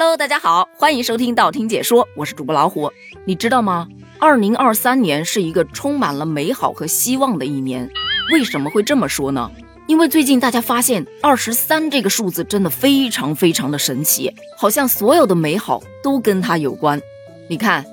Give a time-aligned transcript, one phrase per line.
[0.00, 2.88] Hello，大家好，欢迎收听道听解说，我是主播老虎。
[3.24, 3.88] 你知道吗？
[4.20, 7.90] 二零二三年是一个充满了美好和希望的一年。
[8.32, 9.50] 为什么会这么说呢？
[9.88, 17.02] 因为最近大家发现二十三这个数字真的非常非常的神奇，好像所有的美好都跟它有关。
[17.48, 17.84] 你看，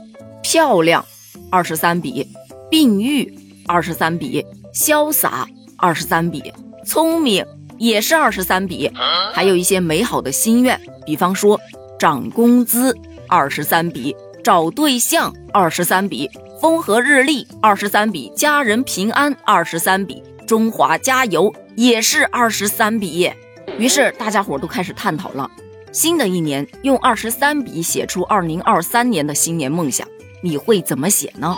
[0.44, 1.04] 漂亮，
[1.50, 2.24] 二十三笔；
[2.70, 3.36] 病愈，
[3.66, 4.46] 二十三笔；
[4.76, 6.54] 潇洒，二十三笔；
[6.86, 7.44] 聪明，
[7.80, 8.92] 也是二十三笔。
[9.34, 11.60] 还有一些美好的心愿，比方说。
[11.98, 12.96] 涨工资
[13.28, 16.30] 二十三笔，找对象二十三笔，
[16.62, 23.32] 风和日丽二十三笔，家人平安二十三笔，中华加油也是二十三笔。
[23.78, 25.50] 于是大家伙都开始探讨了，
[25.94, 30.06] 新的一年用二十三笔写出二零二三年的新年梦想，
[30.42, 31.56] 你会怎么写呢？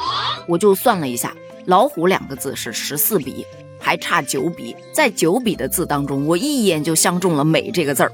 [0.47, 1.33] 我就算了一下，
[1.65, 3.43] 老虎两个字是十四笔，
[3.79, 8.11] 还差九笔，在九笔的字当中，我一眼就相中了美这个字儿。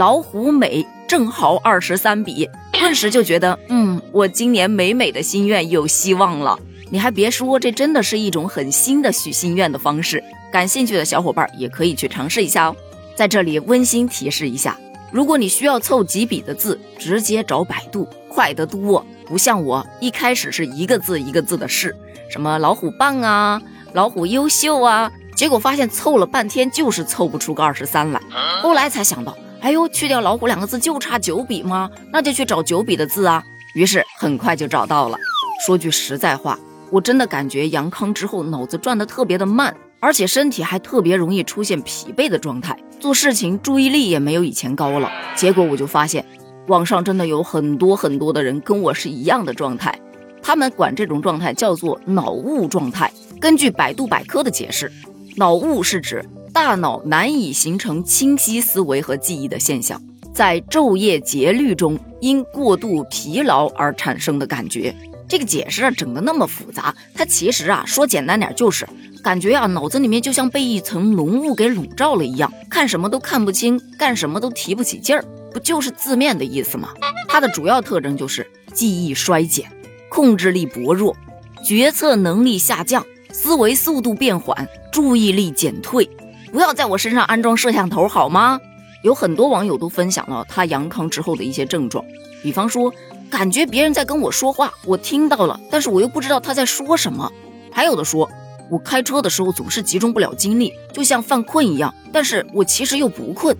[0.00, 6.58] 老虎美正好二十三笔，顿时就觉得，嗯，我今年美美的心愿有希望了。
[6.88, 10.24] 你还别说，这真的是一种很新的许心愿的方式。
[10.50, 12.76] 感兴趣的小伙伴也可以去尝试一下哦。
[13.14, 14.74] 在这里温馨提示一下，
[15.12, 19.04] 如果你需要凑几笔的字，直接找百度，快得多。
[19.26, 21.94] 不像我一开始是一个字一个字的试，
[22.30, 23.60] 什么老虎棒啊，
[23.92, 28.22] 老虎优秀啊，结果发现凑了半天就是凑不出个二十三来。
[28.62, 29.36] 后来才想到。
[29.60, 31.90] 哎呦，去掉老虎两个字就差九笔吗？
[32.10, 33.42] 那就去找九笔的字啊。
[33.74, 35.18] 于是很快就找到了。
[35.66, 36.58] 说句实在话，
[36.90, 45.10] 我真的感觉阳康之后脑子转得特别的慢，而且身体还特别容易出现疲惫的状态，做事情注意力也没有以前高了。
[45.36, 46.24] 结果我就发现，
[46.68, 49.96] 网上真的有很多很多的人跟我是一样的状态，
[50.42, 53.12] 他们管这种状态叫做脑雾状态。
[53.38, 54.90] 根据百度百科的解释，
[55.36, 56.24] 脑雾是指。
[56.62, 60.00] 大脑难以形成清晰思维和记忆的现象，
[60.32, 64.94] 在昼夜节律中因过度疲劳而产生的感觉。
[65.26, 68.86] 这个解释啊，整的那么复杂，它其实啊，说简单点就是
[69.22, 76.90] 感觉啊，脑子里面就像被一层浓雾给笼罩了一样，看什么都看不清，干什么都提不起劲儿，不就是字面的意思吗？
[77.26, 79.64] 它的主要特征就是记忆衰减、
[80.10, 81.16] 控制力薄弱、
[81.64, 86.08] 决策能力下降、思维速度变缓、注意力减退。
[86.52, 88.60] 不要在我身上安装摄像头好吗？
[89.02, 92.04] 有很多网友都分享了他阳康之后的一些症状，
[92.42, 92.92] 比方说
[93.30, 97.30] 感觉别人在跟我说话，我听到了，但是我又不知道他在说什么；
[97.72, 98.28] 还有的说
[98.68, 103.54] 我开车的时候总是集中不了精力，就像犯困一样，但是我其实又不困；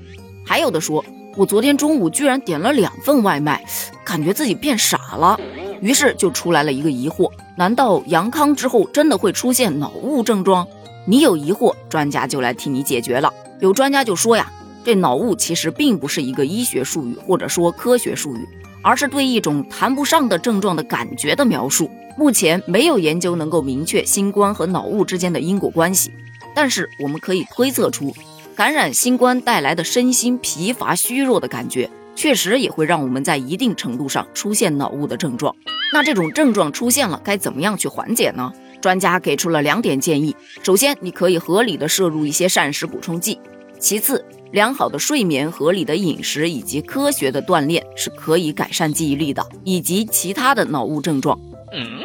[0.45, 1.03] 还有的说
[1.37, 3.65] 我昨天中午居然点了两份外卖，
[4.05, 5.39] 感觉自己变傻了。
[5.81, 10.67] 于是就出来了一个疑惑：难道阳康之后真的会出现脑雾症状？
[11.07, 13.33] 你有疑惑，专家就来替你解决了。
[13.61, 14.51] 有专家就说呀，
[14.85, 18.47] 这脑雾其实并不是一个医学术语，或者说科学术语，
[18.83, 21.91] 而是对一种谈不上的症状的感觉的描述。
[22.17, 26.13] 目前没有研究能够明确新冠和脑雾之间的因果关系，
[26.55, 28.15] 但是我们可以推测出，
[28.55, 35.55] 感染新冠带来的身心疲乏、虚弱的感觉，确实也会让我们在一定程度上出现脑雾的症状。
[35.93, 38.53] 那这种症状出现了，该怎么样去缓解呢？
[38.81, 43.39] 专家给出了两点建议：首先，你可以合理的摄入一些膳食补充剂；
[43.79, 51.39] 其次，良好的睡眠、合理的饮食以及科学的锻炼是可以改善记忆力的，以及其他的脑雾症状。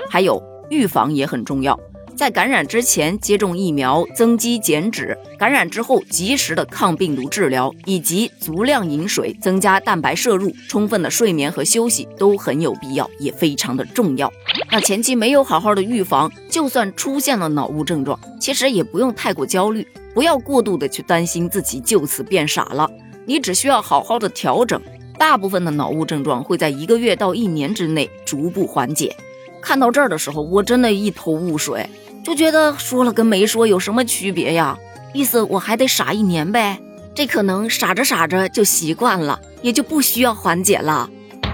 [0.10, 1.80] 还有，预防也很重要。
[2.16, 14.32] 在感染之前接种疫苗，增肌减脂；感染之后及时的抗病毒治疗，以及足量饮水，增加蛋白摄入，充分的睡眠和休息都很有必要，也非常的重要。
[14.72, 22.90] 那前期没有好好的预防，就算出现了脑雾症状，其实也不用太过焦虑，不要过度的去担心自己就此变傻了。
[23.26, 24.82] 你只需要好好的调整，
[25.20, 29.14] 大部分的脑雾症状会在一个月到一年之内逐步缓解。
[29.62, 31.86] 看到这儿的时候，我真的一头雾水。
[32.26, 34.76] 就觉得说了跟没说有什么区别呀？
[35.14, 36.80] 意思我还得傻一年呗？
[37.14, 41.08] 这可能傻着傻着就习惯了，也就不需要缓解了。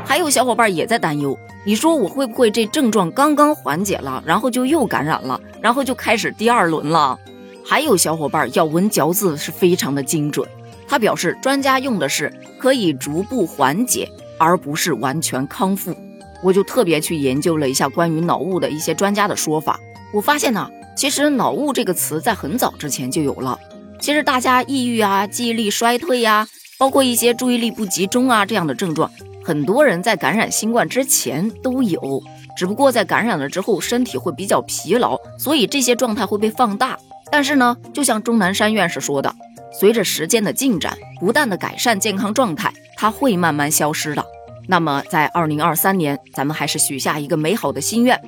[0.06, 7.19] 还有小伙伴也在担忧，你说我会不会这症状刚刚缓解了，然后就又感染了，然后就开始第二轮了？
[7.65, 10.47] 还有小伙伴咬文嚼字是非常的精准，
[10.88, 15.94] 他表示专家用的是可以逐步缓解，而不是完全康复。
[16.41, 19.77] 我就特别去研究了一下关于脑雾的一些专家的说法。
[20.13, 23.58] 我发现呢，其实“脑雾”这个词在很早之前就有了。
[24.00, 26.48] 其实大家抑郁啊、记忆力衰退呀，
[26.78, 29.10] 包括一些注意力不集中啊这样的症状，
[29.44, 32.22] 很多人在感染新冠之前都有，
[32.58, 36.98] 只不过在感染了之后，身体会比较疲劳，所以这些状态会被放大。
[37.31, 39.34] 但是呢，就像钟南山院士说的，
[39.72, 44.25] 随着时间的进展，不断的改善健康状态，它会慢慢消失的。
[44.68, 48.19] 那么在二零二三年，咱们还是许下一个美好的心愿，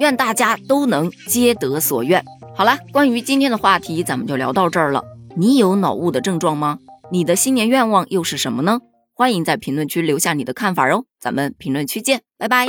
[0.00, 2.24] 愿大家都能皆得所愿。
[2.54, 5.02] 好了，关于今天的话题，咱们就聊到这儿了。
[5.36, 6.78] 你有脑雾的症状吗？
[7.10, 8.80] 你的新年愿望又是什么呢？
[9.14, 12.66] 欢迎在评论区留下你的看法哦，咱们评论区见，拜拜。